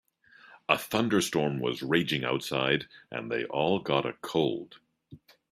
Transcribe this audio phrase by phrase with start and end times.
[0.67, 4.79] A thunderstorm was raging outside and they all got a cold.